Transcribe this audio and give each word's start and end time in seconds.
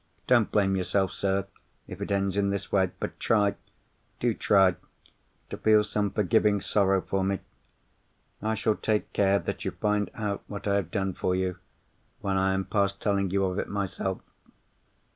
Don't 0.25 0.49
blame 0.51 0.75
yourself, 0.75 1.11
sir, 1.11 1.45
if 1.87 2.01
it 2.01 2.09
ends 2.09 2.35
in 2.35 2.49
this 2.49 2.71
way. 2.71 2.89
But 2.99 3.19
try—do 3.19 4.33
try—to 4.33 5.57
feel 5.57 5.83
some 5.83 6.09
forgiving 6.09 6.59
sorrow 6.59 7.01
for 7.01 7.23
me! 7.23 7.37
I 8.41 8.55
shall 8.55 8.73
take 8.77 9.13
care 9.13 9.37
that 9.37 9.63
you 9.63 9.69
find 9.69 10.09
out 10.15 10.41
what 10.47 10.67
I 10.67 10.73
have 10.77 10.89
done 10.89 11.13
for 11.13 11.35
you, 11.35 11.59
when 12.19 12.35
I 12.35 12.55
am 12.55 12.65
past 12.65 12.99
telling 12.99 13.29
you 13.29 13.45
of 13.45 13.59
it 13.59 13.69
myself. 13.69 14.21